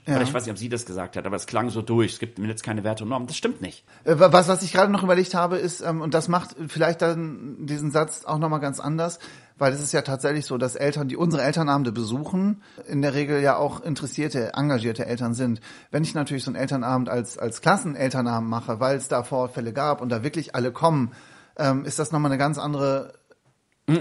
[0.06, 0.16] Ja.
[0.16, 2.14] Oder ich weiß nicht, ob sie das gesagt hat, aber es klang so durch.
[2.14, 3.26] Es gibt im Netz keine Werte und Normen.
[3.26, 3.84] Das stimmt nicht.
[4.04, 7.66] Äh, Was, was ich gerade noch überlegt habe, ist, ähm, und das macht vielleicht dann
[7.66, 9.18] diesen Satz auch nochmal ganz anders,
[9.58, 13.40] weil es ist ja tatsächlich so, dass Eltern, die unsere Elternabende besuchen, in der Regel
[13.40, 15.60] ja auch interessierte, engagierte Eltern sind.
[15.90, 20.00] Wenn ich natürlich so einen Elternabend als, als Klassenelternabend mache, weil es da Vorfälle gab
[20.00, 21.12] und da wirklich alle kommen,
[21.58, 23.14] ähm, ist das nochmal eine ganz andere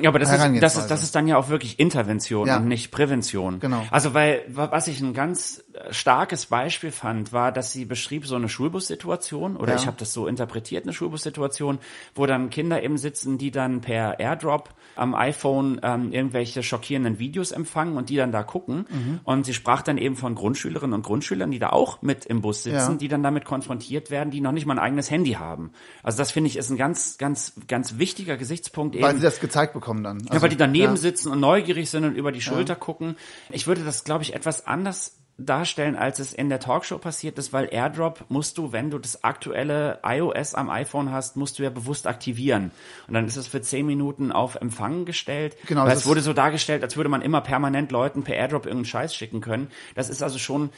[0.06, 2.58] aber das ist, das ist, das ist dann ja auch wirklich Intervention Ja.
[2.58, 3.60] und nicht Prävention.
[3.60, 3.84] Genau.
[3.92, 8.26] Also, weil, wa- was ich ein ganz äh, starkes Beispiel fand, war, dass sie beschrieb
[8.26, 9.80] so eine Schulbussituation, oder Ja.
[9.80, 11.78] ich habe das so interpretiert, eine Schulbussituation,
[12.16, 17.52] wo dann Kinder eben sitzen, die dann per Airdrop am iPhone ähm, irgendwelche schockierenden Videos
[17.52, 18.86] empfangen und die dann da gucken.
[18.90, 19.20] Mhm.
[19.24, 22.64] Und sie sprach dann eben von Grundschülerinnen und Grundschülern, die da auch mit im Bus
[22.64, 22.98] sitzen, Ja.
[22.98, 25.72] die dann damit konfrontiert werden, die noch nicht mal ein eigenes Handy haben.
[26.02, 29.04] Also das finde ich ist ein ganz, ganz, ganz wichtiger Gesichtspunkt eben.
[29.04, 30.28] weil sie das gezeigt bekommen dann.
[30.34, 30.98] Ja, weil die daneben ja.
[30.98, 33.16] sitzen und neugierig sind und über die Schulter gucken.
[33.52, 37.52] Ich würde das, glaube ich, etwas anders darstellen, als es in der Talkshow passiert ist,
[37.52, 41.70] weil AirDrop musst du, wenn du das aktuelle iOS am iPhone hast, musst du ja
[41.70, 42.72] bewusst aktivieren.
[43.08, 45.58] Und dann ist es für zehn Minuten auf Empfang gestellt.
[45.68, 48.86] Genau, Weil es wurde so dargestellt, als würde man immer permanent Leuten per AirDrop irgendeinen
[48.86, 49.68] Scheiß schicken können.
[49.94, 50.70] Das ist also schon,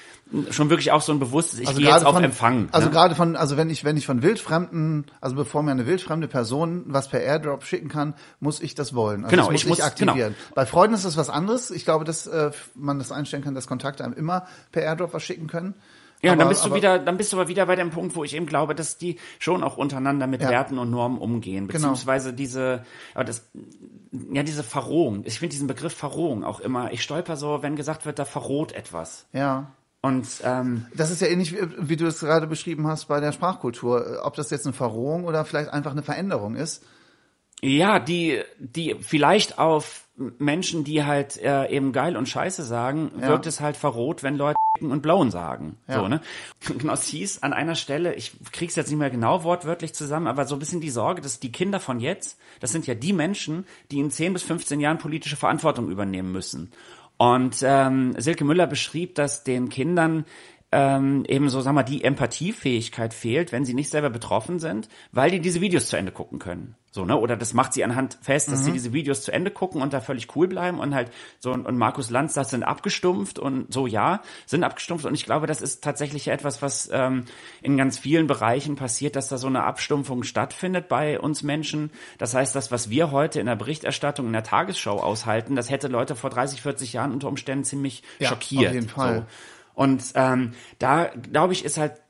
[0.49, 2.69] schon wirklich auch so ein bewusstes, ich gehe jetzt auf von, Empfang.
[2.71, 2.93] Also ne?
[2.93, 6.83] gerade von, also wenn ich, wenn ich von wildfremden, also bevor mir eine wildfremde Person
[6.87, 9.23] was per Airdrop schicken kann, muss ich das wollen.
[9.23, 10.35] Also Genau, muss ich muss- aktivieren.
[10.55, 11.69] Bei Freunden ist das was anderes.
[11.69, 15.23] Ich glaube, dass äh, man das einstellen kann, dass Kontakte einem immer per Airdrop was
[15.23, 15.73] schicken können.
[16.23, 17.91] Ja, und dann Aber- bist du aber- wieder, dann bist du aber wieder bei dem
[17.91, 20.49] Punkt, wo ich eben glaube, dass die schon auch untereinander mit Ja.
[20.49, 21.73] Werten und Normen umgehen, Genau.
[21.89, 22.83] beziehungsweise diese,
[23.13, 23.43] aber das,
[24.31, 25.21] ja, diese Verrohung.
[25.25, 26.91] Ich finde diesen Begriff Verrohung auch immer.
[26.91, 29.27] Ich stolper so, wenn gesagt wird, da verroht etwas.
[29.31, 29.71] Ja.
[30.01, 34.21] Und ähm, Das ist ja ähnlich, wie, du es gerade beschrieben hast bei der Sprachkultur.
[34.23, 36.83] Ob das jetzt eine Verrohung oder vielleicht einfach eine Veränderung ist.
[37.61, 40.05] Ja, die, die vielleicht auf
[40.39, 43.27] Menschen, die halt äh, eben geil und Scheiße sagen, Ja.
[43.29, 45.77] wirkt es halt verroht, wenn Leute und blown sagen.
[45.87, 45.95] Ja.
[46.01, 46.21] So, ne?
[46.77, 50.45] Genau, es hieß an einer Stelle, ich krieg's jetzt nicht mehr genau wortwörtlich zusammen, aber
[50.45, 53.65] so ein bisschen die Sorge, dass die Kinder von jetzt, das sind ja die Menschen,
[53.91, 56.71] die in 10 bis 15 Jahren politische Verantwortung übernehmen müssen.
[57.17, 60.25] Und ähm, Silke Müller beschrieb, dass den Kindern
[60.71, 65.31] ähm, eben so, sag mal, die Empathiefähigkeit fehlt, wenn sie nicht selber betroffen sind, weil
[65.31, 66.75] die diese Videos zu Ende gucken können.
[66.91, 67.15] So, ne?
[67.15, 70.01] Oder das macht sie anhand fest, dass sie diese Videos zu Ende gucken und da
[70.01, 73.87] völlig cool bleiben und halt so, und, und Markus Lanz, das sind abgestumpft und so,
[73.87, 75.05] ja, sind abgestumpft.
[75.05, 77.25] Und ich glaube, das ist tatsächlich etwas, was ähm,
[77.61, 81.91] in ganz vielen Bereichen passiert, dass da so eine Abstumpfung stattfindet bei uns Menschen.
[82.17, 85.87] Das heißt, das, was wir heute in der Berichterstattung, in der Tagesschau aushalten, das hätte
[85.87, 88.67] Leute vor 30, 40 Jahren unter Umständen ziemlich Ja, schockiert.
[88.69, 89.17] auf jeden Fall.
[89.19, 89.25] So.
[89.77, 92.01] Und ähm, da, glaube ich, ist halt,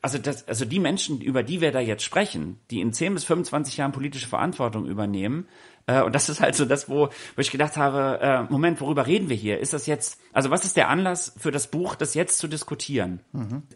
[0.00, 3.24] also, das, also die Menschen, über die wir da jetzt sprechen, die in 10 bis
[3.24, 5.48] 25 Jahren politische Verantwortung übernehmen,
[5.86, 9.08] äh, und das ist halt so das, wo, wo ich gedacht habe, äh, Moment, worüber
[9.08, 9.58] reden wir hier?
[9.58, 13.18] Ist das jetzt, also was ist der Anlass für das Buch, das jetzt zu diskutieren?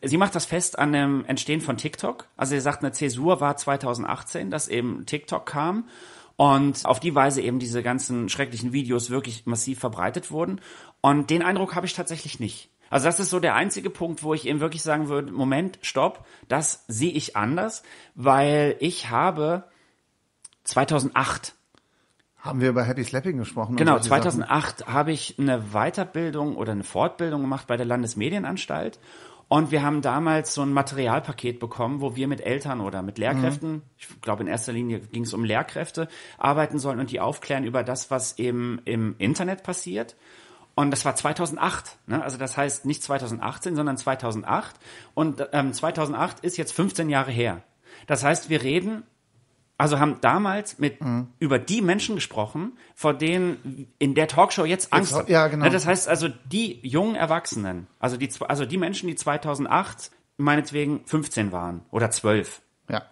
[0.01, 2.29] Sie macht das fest an dem Entstehen von TikTok.
[2.37, 5.89] Also sie sagt, eine Zäsur war 2018, dass eben TikTok kam
[6.37, 10.61] und auf die Weise eben diese ganzen schrecklichen Videos wirklich massiv verbreitet wurden.
[11.01, 12.70] Und den Eindruck habe ich tatsächlich nicht.
[12.91, 16.27] Also das ist so der einzige Punkt, wo ich eben wirklich sagen würde, Moment, stopp,
[16.49, 17.85] das sehe ich anders,
[18.17, 19.65] weil ich habe
[20.65, 21.55] 2008
[22.39, 23.77] Haben wir über Happy Slapping gesprochen?
[23.77, 24.23] Genau, solche Sachen?
[24.43, 28.99] 2008 habe ich eine Weiterbildung oder eine Fortbildung gemacht bei der Landesmedienanstalt.
[29.47, 33.83] Und wir haben damals so ein Materialpaket bekommen, wo wir mit Eltern oder mit Lehrkräften,
[33.99, 36.07] ich glaube in erster Linie ging es um Lehrkräfte,
[36.39, 40.15] arbeiten sollen und die aufklären über das, was eben im Internet passiert.
[40.75, 42.23] Und das war 2008, ne?
[42.23, 44.77] also das heißt nicht 2018, sondern 2008.
[45.15, 47.63] Und ähm, 2008 ist jetzt 15 Jahre her.
[48.07, 49.03] Das heißt, wir reden
[49.77, 51.29] also haben damals mit Mhm.
[51.39, 55.31] über die Menschen gesprochen, vor denen in der Talkshow jetzt Angst haben.
[55.33, 55.65] ja, genau.
[55.65, 61.01] Ne, Das heißt also die jungen Erwachsenen, also die also die Menschen, die 2008 meinetwegen
[61.07, 63.05] 15 waren oder 12 Ja.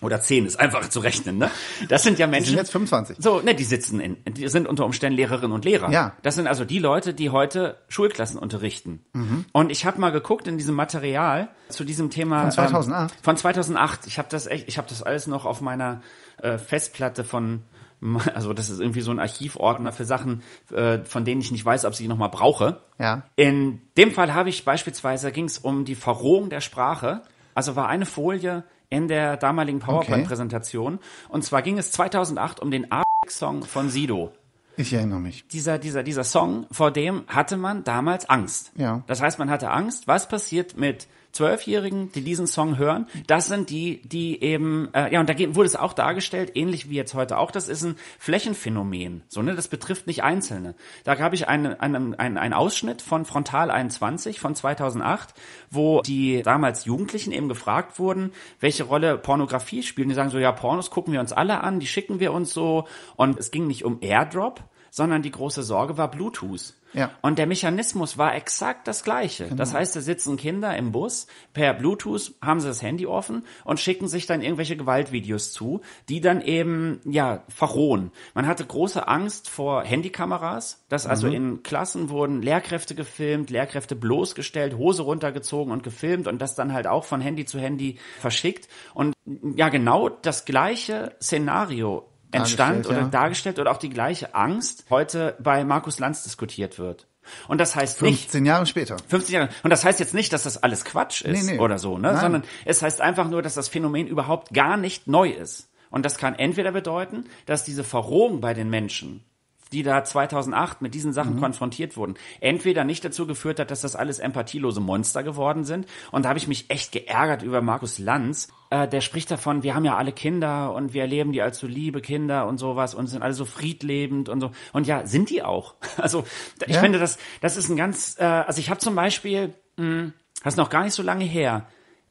[0.00, 1.50] Oder 10 ist einfach zu rechnen, ne?
[1.88, 3.16] Das sind ja Die Menschen sind jetzt 25.
[3.18, 5.90] so, ne, die sitzen in, die sind unter Umständen Lehrerinnen und Lehrer.
[5.90, 6.12] Ja.
[6.22, 9.04] Das sind also die Leute, die heute Schulklassen unterrichten.
[9.12, 9.44] Mhm.
[9.52, 13.12] Und ich habe mal geguckt in diesem Material zu diesem Thema Von 2008?
[13.12, 14.06] Ähm, von 2008.
[14.06, 16.00] Ich habe das echt, ich habe das alles noch auf meiner
[16.40, 17.62] äh, Festplatte von
[18.34, 21.84] also das ist irgendwie so ein Archivordner für Sachen, äh, von denen ich nicht weiß,
[21.84, 22.80] ob ich sie noch mal brauche.
[22.98, 23.22] Ja.
[23.36, 27.22] In dem Fall habe ich beispielsweise ging es um die Verrohung der Sprache.
[27.54, 30.98] Also war eine Folie in der damaligen PowerPoint-Präsentation.
[31.28, 34.32] Und zwar ging es 2008 um den A-Song von Sido.
[34.76, 35.46] Ich erinnere mich.
[35.48, 38.72] Dieser, dieser, dieser Song, vor dem hatte man damals Angst.
[38.76, 39.02] Ja.
[39.08, 43.06] Das heißt, man hatte Angst, was passiert mit Zwölfjährigen, die diesen Song hören.
[43.26, 46.96] Das sind die, die eben, äh, ja, und da wurde es auch dargestellt, ähnlich wie
[46.96, 49.22] jetzt heute auch, das ist ein Flächenphänomen.
[49.28, 50.74] So, ne, das betrifft nicht Einzelne.
[51.04, 55.34] Da habe ich einen, einen, einen, einen Ausschnitt von Frontal 21 von 2008,
[55.70, 60.08] wo die damals Jugendlichen eben gefragt wurden, welche Rolle Pornografie spielt.
[60.08, 62.86] Die sagen so, ja, Pornos gucken wir uns alle an, die schicken wir uns so.
[63.16, 66.74] Und es ging nicht um Airdrop, sondern die große Sorge war Bluetooth.
[66.94, 67.10] Ja.
[67.20, 69.44] Und der Mechanismus war exakt das gleiche.
[69.44, 69.56] Genau.
[69.56, 73.78] Das heißt, da sitzen Kinder im Bus, per Bluetooth haben sie das Handy offen und
[73.78, 78.10] schicken sich dann irgendwelche Gewaltvideos zu, die dann eben, ja, verrohen.
[78.32, 81.34] Man hatte große Angst vor Handykameras, dass also Mhm.
[81.34, 86.86] in Klassen wurden Lehrkräfte gefilmt, Lehrkräfte bloßgestellt, Hose runtergezogen und gefilmt und das dann halt
[86.86, 88.66] auch von Handy zu Handy verschickt.
[88.94, 89.12] Und
[89.56, 93.08] ja, genau das gleiche Szenario entstand oder ja.
[93.08, 97.06] dargestellt oder auch die gleiche Angst heute bei Markus Lanz diskutiert wird.
[97.46, 98.96] Und das heißt nicht, 15 Jahre später.
[99.08, 99.48] 50 Jahre.
[99.62, 101.58] Und das heißt jetzt nicht, dass das alles Quatsch ist Nee, nee.
[101.58, 102.12] oder so, ne?
[102.12, 102.20] Nein.
[102.20, 105.68] sondern es heißt einfach nur, dass das Phänomen überhaupt gar nicht neu ist.
[105.90, 109.24] Und das kann entweder bedeuten, dass diese Verrohung bei den Menschen
[109.72, 111.40] die da 2008 mit diesen Sachen mhm.
[111.40, 115.86] konfrontiert wurden, entweder nicht dazu geführt hat, dass das alles empathielose Monster geworden sind.
[116.10, 118.48] Und da habe ich mich echt geärgert über Markus Lanz.
[118.70, 121.66] Äh, der spricht davon, wir haben ja alle Kinder und wir erleben die als so
[121.66, 124.50] liebe Kinder und sowas und sind alle so friedlebend und so.
[124.72, 125.74] Und ja, sind die auch.
[125.98, 126.24] Also
[126.64, 126.80] ich ja.
[126.80, 130.54] finde, das, das ist ein ganz, äh, also ich habe zum Beispiel, mh, hm, das
[130.54, 131.66] ist noch gar nicht so lange her,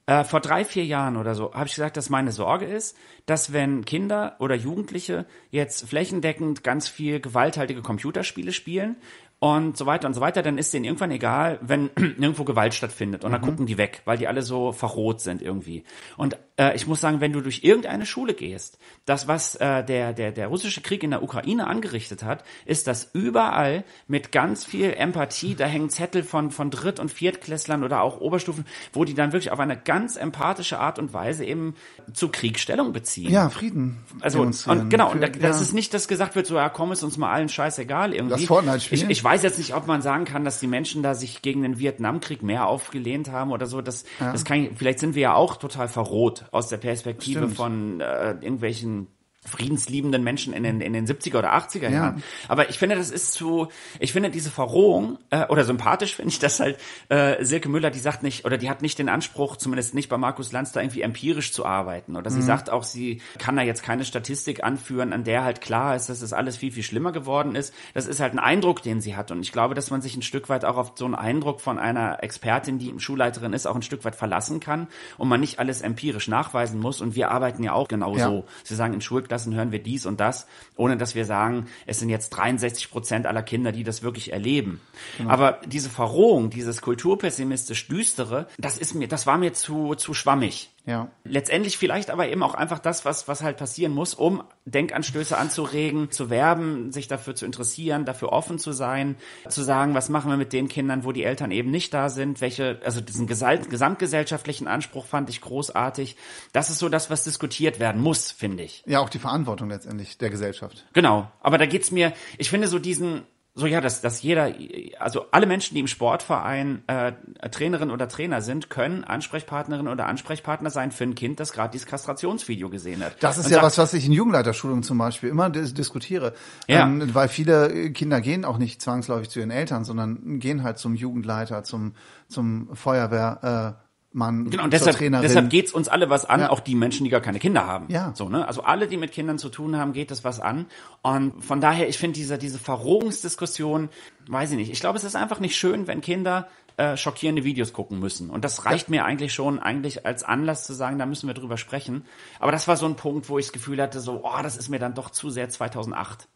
[0.08, 3.54] äh, vor drei, vier Jahren oder so habe ich gesagt, dass meine Sorge ist, dass
[3.54, 8.96] wenn Kinder oder Jugendliche jetzt flächendeckend ganz viel gewalthaltige Computerspiele spielen
[9.40, 13.24] und so weiter und so weiter, dann ist denen irgendwann egal, wenn nirgendwo Gewalt stattfindet
[13.24, 13.46] und dann mhm.
[13.46, 15.84] gucken die weg, weil die alle so verroht sind irgendwie.
[16.18, 20.14] Und äh, ich muss sagen, wenn du durch irgendeine Schule gehst, das, was äh, der,
[20.14, 24.92] der, der russische Krieg in der Ukraine angerichtet hat, ist, dass überall mit ganz viel
[24.94, 29.34] Empathie, da hängen Zettel von, von Dritt- und Viertklässlern oder auch Oberstufen, wo die dann
[29.34, 31.76] wirklich auf eine ganz empathische Art und Weise eben
[32.12, 33.32] zu Kriegstellung beziehen.
[33.32, 34.00] Ja, Frieden.
[34.22, 37.04] Also, und genau, und da, das ist nicht, dass gesagt wird, so, ja, komm, ist
[37.04, 38.36] uns mal allen scheißegal irgendwie.
[38.36, 39.12] Das Fortnite spielen.
[39.12, 41.62] Ich, ich weiß jetzt nicht, ob man sagen kann, dass die Menschen da sich gegen
[41.62, 43.82] den Vietnamkrieg mehr aufgelehnt haben oder so.
[43.82, 44.32] Das, ja.
[44.32, 47.56] das kann ich, vielleicht sind wir ja auch total verroht aus der Perspektive Stimmt.
[47.58, 49.08] von äh, irgendwelchen
[49.48, 51.90] friedensliebenden Menschen in den, in den 70er oder 80er ja.
[51.90, 52.24] Jahren.
[52.48, 53.68] Aber ich finde, das ist zu,
[54.00, 56.78] ich finde diese Verrohung, äh, oder sympathisch finde ich das halt,
[57.10, 60.18] äh, Silke Müller, die sagt nicht, oder die hat nicht den Anspruch, zumindest nicht bei
[60.18, 62.16] Markus Lanz, da irgendwie empirisch zu arbeiten.
[62.16, 62.44] Oder sie mhm.
[62.46, 66.22] sagt auch, sie kann da jetzt keine Statistik anführen, an der halt klar ist, dass
[66.22, 67.74] es das alles viel, viel schlimmer geworden ist.
[67.94, 69.32] Das ist halt ein Eindruck, den sie hat.
[69.32, 71.80] Und ich glaube, dass man sich ein Stück weit auch auf so einen Eindruck von
[71.80, 75.82] einer Expertin, die Schulleiterin ist, auch ein Stück weit verlassen kann und man nicht alles
[75.82, 77.02] empirisch nachweisen muss.
[77.02, 78.26] Und wir arbeiten ja auch genau ja.
[78.26, 78.46] so.
[78.64, 82.00] Sie sagen, in Schulklassen Klassen hören wir dies und das, ohne dass wir sagen, es
[82.00, 84.82] sind jetzt 63 Prozent aller Kinder, die das wirklich erleben.
[85.20, 85.30] Genau.
[85.30, 90.72] Aber diese Verrohung, dieses kulturpessimistisch düstere, das ist mir, das war mir zu, zu schwammig.
[90.88, 91.12] Ja.
[91.26, 96.12] Letztendlich vielleicht aber eben auch einfach das, was, was halt passieren muss, um Denkanstöße anzuregen,
[96.12, 99.18] zu werben, sich dafür zu interessieren, dafür offen zu sein,
[99.50, 102.40] zu sagen, was machen wir mit den Kindern, wo die Eltern eben nicht da sind,
[102.40, 106.16] welche, also diesen gesamtgesellschaftlichen Anspruch fand ich großartig.
[106.54, 108.82] Das ist so das, was diskutiert werden muss, finde ich.
[108.88, 110.86] Ja, auch die Verantwortung letztendlich der Gesellschaft.
[110.94, 111.30] Genau.
[111.42, 113.24] Aber da geht's mir, ich finde so diesen,
[113.58, 114.54] so ja, dass, dass jeder,
[115.00, 117.14] also alle Menschen, die im Sportverein äh,
[117.50, 121.88] Trainerin oder Trainer sind, können Ansprechpartnerin oder Ansprechpartner sein für ein Kind, das gerade dieses
[121.88, 123.16] Kastrationsvideo gesehen hat.
[123.20, 126.34] Das ist Und ja was, was ich in Jugendleiterschulungen zum Beispiel immer dis diskutiere.
[126.68, 126.86] Ja.
[126.86, 130.94] Ähm, weil viele Kinder gehen auch nicht zwangsläufig zu ihren Eltern, sondern gehen halt zum
[130.94, 131.94] Jugendleiter, zum,
[132.28, 133.76] zum Feuerwehr.
[133.80, 133.87] Äh,
[134.18, 136.50] Mann genau, und deshalb, deshalb geht's uns alle was an, ja.
[136.50, 137.86] auch die Menschen, die gar keine Kinder haben.
[137.90, 138.12] Ja.
[138.16, 138.48] So, ne?
[138.48, 140.66] Also alle, die mit Kindern zu tun haben, geht das was an.
[141.04, 143.90] Und von daher, ich finde diese, diese Verrohungsdiskussion,
[144.28, 144.72] weiß ich nicht.
[144.72, 148.30] Ich glaube, es ist einfach nicht schön, wenn Kinder äh, schockierende Videos gucken müssen.
[148.30, 148.92] Und das reicht ja.
[148.92, 152.04] mir eigentlich schon, eigentlich als Anlass zu sagen, da müssen wir drüber sprechen.
[152.40, 154.70] Aber das war so ein Punkt, wo ich das Gefühl hatte, so, oh, das ist
[154.70, 156.28] mir dann doch zu sehr 2008.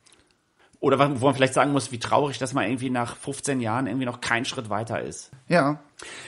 [0.82, 4.08] Oder wo man vielleicht sagen muss, wie traurig, dass man irgendwie nach 15 Jahren irgendwie
[4.08, 5.30] noch keinen Schritt weiter ist.
[5.48, 5.80] Ja.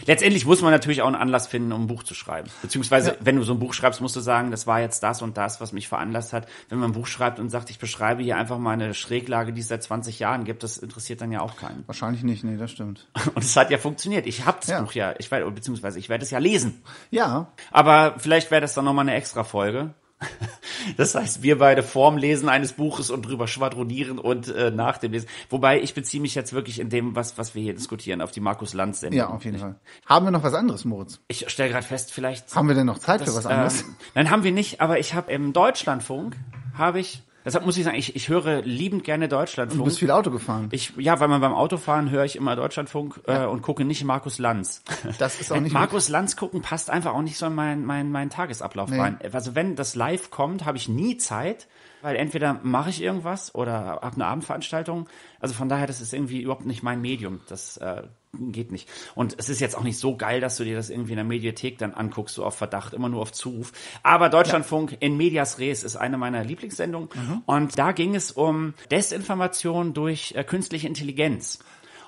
[0.06, 2.52] Letztendlich muss man natürlich auch einen Anlass finden, um ein Buch zu schreiben.
[2.62, 3.16] Beziehungsweise, ja.
[3.20, 5.60] wenn du so ein Buch schreibst, musst du sagen, das war jetzt das und das,
[5.60, 6.48] was mich veranlasst hat.
[6.70, 9.62] Wenn man ein Buch schreibt und sagt, ich beschreibe hier einfach mal eine Schräglage, die
[9.62, 11.84] es seit 20 Jahren gibt, das interessiert dann ja auch keinen.
[11.88, 13.08] Wahrscheinlich nicht, nee, das stimmt.
[13.34, 14.28] Und es hat ja funktioniert.
[14.28, 14.82] Ich habe das ja.
[14.82, 16.84] Buch ja, ich werde, beziehungsweise ich werde es ja lesen.
[17.10, 17.52] Ja.
[17.72, 19.96] Aber vielleicht wäre das dann nochmal eine extra Folge.
[20.98, 25.14] Das heißt, wir beide vorm Lesen eines Buches und drüber schwadronieren und äh, nach dem
[25.14, 25.30] Lesen.
[25.50, 28.42] Wobei ich beziehe mich jetzt wirklich in dem, was, was wir hier diskutieren, auf die
[28.42, 29.18] Markus Lanz Sendung.
[29.18, 29.76] Ja, auf jeden Fall.
[30.06, 31.22] Haben wir noch was anderes, Moritz?
[31.30, 32.54] Ich stelle gerade fest, vielleicht.
[32.54, 33.82] Haben wir denn noch Zeit das, für was anderes?
[33.82, 36.36] Ähm, nein, haben wir nicht, aber ich habe im Deutschlandfunk
[36.78, 39.80] habe ich Deshalb muss ich sagen, ich, ich höre liebend gerne Deutschlandfunk.
[39.80, 40.70] Du bist viel Auto gefahren.
[40.72, 43.44] Ich, ja, weil man beim Autofahren höre ich immer Deutschlandfunk ja.
[43.44, 44.82] äh, und gucke nicht Markus Lanz.
[45.20, 48.12] Das ist auch nicht Markus Lanz gucken passt einfach auch nicht so in meinen mein,
[48.12, 49.00] mein Tagesablauf nee.
[49.00, 49.20] rein.
[49.32, 51.68] Also wenn das live kommt, habe ich nie Zeit,
[52.02, 55.08] weil entweder mache ich irgendwas oder habe eine Abendveranstaltung.
[55.40, 57.42] Also von daher, das ist irgendwie überhaupt nicht mein Medium.
[57.48, 58.04] Das äh,
[58.34, 58.90] geht nicht.
[59.16, 61.26] Und es ist jetzt auch nicht so geil, dass du dir das irgendwie in der
[61.26, 63.72] Mediathek dann anguckst, so auf Verdacht, immer nur auf Zuruf.
[64.02, 64.98] Aber Deutschlandfunk ja.
[65.02, 67.10] in Medias Res ist eine meiner Lieblingssendungen.
[67.14, 67.44] Mhm.
[67.46, 71.60] Und da ging es um Desinformation durch äh, künstliche Intelligenz.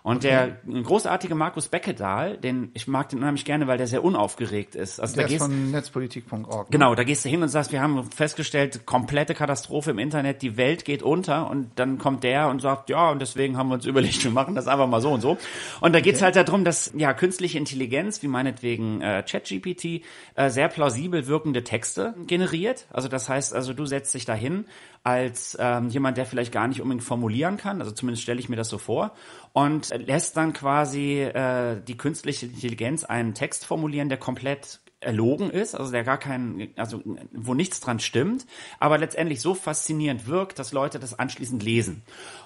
[0.05, 0.53] Und okay.
[0.67, 4.99] der großartige Markus Beckedahl, den ich mag den unheimlich gerne, weil der sehr unaufgeregt ist.
[4.99, 6.69] Also der da ist gehst, von netzpolitik.org.
[6.69, 6.69] Ne?
[6.69, 10.57] Genau, da gehst du hin und sagst, wir haben festgestellt, komplette Katastrophe im Internet, die
[10.57, 13.85] Welt geht unter und dann kommt der und sagt, ja, und deswegen haben wir uns
[13.87, 15.39] überlegt, wir machen das einfach mal so und so.
[15.81, 16.35] Und da geht's okay.
[16.35, 20.03] halt darum, dass ja künstliche Intelligenz, wie meinetwegen äh, ChatGPT,
[20.35, 22.85] äh, sehr plausibel wirkende Texte generiert.
[22.93, 24.65] Also das heißt, also du setzt dich dahin
[25.05, 28.55] als ähm, jemand, der vielleicht gar nicht unbedingt formulieren kann, also zumindest stelle ich mir
[28.55, 29.13] das so vor,
[29.53, 35.75] und lässt dann quasi äh, die künstliche Intelligenz einen Text formulieren, der komplett erlogen ist,
[35.75, 38.45] also der gar keinen, also wo nichts dran stimmt,
[38.79, 42.03] aber letztendlich so faszinierend wirkt, dass Leute das anschließend lesen.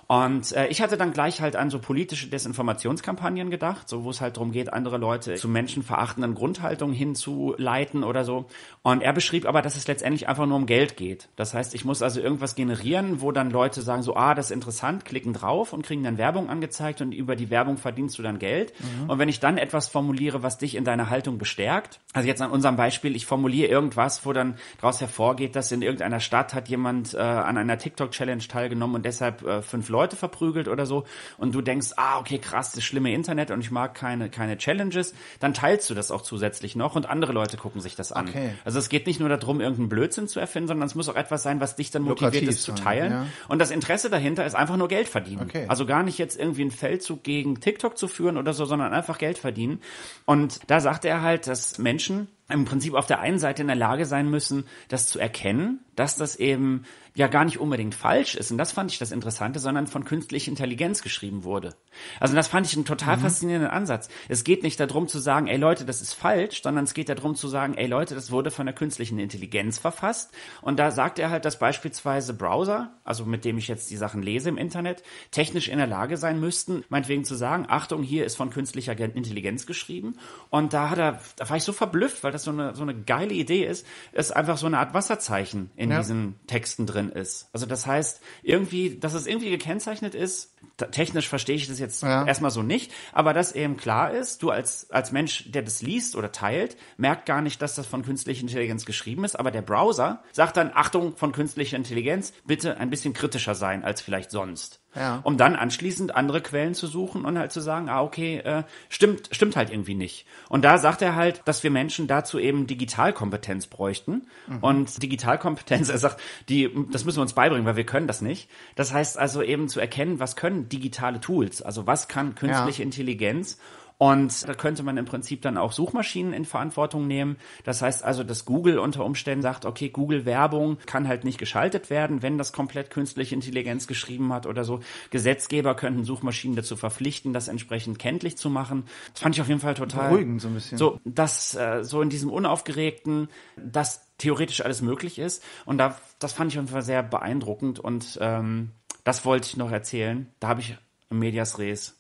[0.08, 4.22] Und äh, ich hatte dann gleich halt an so politische Desinformationskampagnen gedacht, so wo es
[4.22, 8.48] halt darum geht, andere Leute zu menschenverachtenden Grundhaltungen hinzuleiten oder so.
[8.82, 11.30] Und er beschrieb aber, dass es letztendlich einfach nur um Geld geht.
[11.36, 14.52] Das heißt, ich muss also irgendwas generieren, wo dann Leute sagen so, ah, das ist
[14.52, 18.40] interessant, klicken drauf und kriegen dann Werbung angezeigt und über die Werbung verdienst du dann
[18.40, 18.74] Geld.
[18.80, 19.12] Mhm.
[19.12, 22.50] Und wenn ich dann etwas formuliere, was dich in deiner Haltung bestärkt, also jetzt an
[22.50, 27.14] unserem Beispiel, ich formuliere irgendwas, wo dann daraus hervorgeht, dass in irgendeiner Stadt hat jemand
[27.14, 31.06] äh, an einer TikTok-Challenge teilgenommen und deshalb äh, fünf Leute verprügelt oder so
[31.38, 35.14] und du denkst, ah, okay, krass, das schlimme Internet und ich mag keine, keine Challenges,
[35.40, 38.28] dann teilst du das auch zusätzlich noch und andere Leute gucken sich das an.
[38.28, 38.54] Okay.
[38.66, 41.44] Also es geht nicht nur darum, irgendeinen Blödsinn zu erfinden, sondern es muss auch etwas
[41.44, 43.12] sein, was dich dann motiviert, Lukrativ es zu teilen.
[43.12, 43.26] Ja.
[43.50, 45.44] Und das Interesse dahinter ist einfach nur Geld verdienen.
[45.44, 45.66] Okay.
[45.68, 49.20] Also gar nicht jetzt irgendwie einen Feldzug gegen TikTok zu führen oder so, sondern einfach
[49.20, 49.80] Geld verdienen.
[50.26, 53.76] Und da sagte er halt, dass Menschen im Prinzip auf der einen Seite in der
[53.76, 58.52] Lage sein müssen, das zu erkennen, dass das eben ja gar nicht unbedingt falsch ist.
[58.52, 61.76] Und das fand ich das Interessante, sondern von künstlicher Intelligenz geschrieben wurde.
[62.20, 63.22] Also das fand ich einen total mhm.
[63.22, 64.10] faszinierenden Ansatz.
[64.28, 67.36] Es geht nicht darum zu sagen, ey Leute, das ist falsch, sondern es geht darum
[67.36, 70.32] zu sagen, ey Leute, das wurde von der künstlichen Intelligenz verfasst.
[70.62, 74.22] Und da sagt er halt, dass beispielsweise Browser, also mit dem ich jetzt die Sachen
[74.22, 78.36] lese im Internet, technisch in der Lage sein müssten, meinetwegen zu sagen, Achtung, hier ist
[78.36, 80.16] von künstlicher Intelligenz geschrieben.
[80.50, 82.96] Und da hat er, da war ich so verblüfft, weil das so eine, so eine
[82.96, 86.00] geile Idee ist, ist einfach so eine Art Wasserzeichen in ja.
[86.00, 87.50] diesen Texten drin ist.
[87.54, 90.54] Also das heißt, irgendwie, dass es irgendwie gekennzeichnet ist,
[90.92, 92.26] technisch verstehe ich das jetzt ja.
[92.26, 96.16] erstmal so nicht, aber dass eben klar ist, du als, als Mensch, der das liest
[96.16, 100.24] oder teilt, merkt gar nicht, dass das von künstlicher Intelligenz geschrieben ist, aber der Browser
[100.32, 104.82] sagt dann, Achtung von künstlicher Intelligenz, bitte ein bisschen kritischer sein als vielleicht sonst.
[104.96, 105.20] Ja.
[105.24, 109.30] Um dann anschließend andere Quellen zu suchen und halt zu sagen, ah, okay, äh, stimmt,
[109.32, 110.26] stimmt halt irgendwie nicht.
[110.50, 114.28] Und da sagt er halt, dass wir Menschen dazu eben Digitalkompetenz bräuchten.
[114.48, 114.58] Mhm.
[114.62, 118.50] Und Digitalkompetenz, er sagt, die, das müssen wir uns beibringen, weil wir können das nicht.
[118.76, 121.62] Das heißt also eben zu erkennen, was können digitale Tools?
[121.62, 122.86] Also was kann künstliche ja.
[122.86, 123.60] Intelligenz?
[124.00, 127.36] Und da könnte man im Prinzip dann auch Suchmaschinen in Verantwortung nehmen.
[127.66, 131.90] Das heißt also, dass Google unter Umständen sagt, okay, Google Werbung kann halt nicht geschaltet
[131.90, 134.80] werden, wenn das komplett künstliche Intelligenz geschrieben hat oder so.
[135.10, 138.86] Gesetzgeber könnten Suchmaschinen dazu verpflichten, das entsprechend kenntlich zu machen.
[139.12, 140.78] Das fand ich auf jeden Fall total beruhigend so ein bisschen.
[140.78, 145.44] So, dass äh, so in diesem unaufgeregten, dass theoretisch alles möglich ist.
[145.66, 148.70] Und da, das fand ich auf jeden Fall sehr beeindruckend und ähm,
[149.04, 150.28] das wollte ich noch erzählen.
[150.40, 150.78] Da habe ich
[151.10, 151.99] Medias Res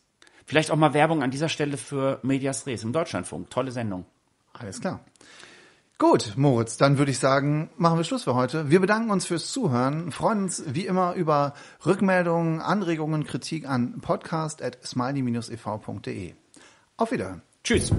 [0.49, 3.51] Vielleicht auch mal Werbung an dieser Stelle für Medias Res im Deutschlandfunk.
[3.51, 4.05] Tolle Sendung.
[4.51, 5.01] Alles klar.
[5.99, 8.71] Gut, Moritz, dann würde ich sagen, machen wir Schluss für heute.
[8.71, 11.53] Wir bedanken uns fürs Zuhören, freuen uns wie immer über
[11.85, 16.33] Rückmeldungen, Anregungen, Kritik an podcast.smiley-ev.de.
[16.97, 17.43] Auf Wiederhören.
[17.63, 17.93] Tschüss.